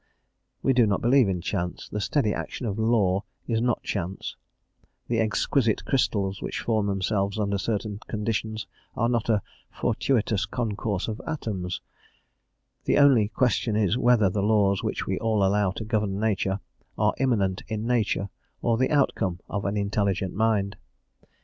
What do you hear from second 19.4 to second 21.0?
of an intelligent mind.